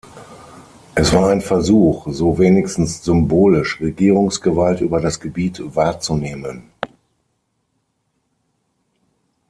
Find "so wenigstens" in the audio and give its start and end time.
2.11-3.03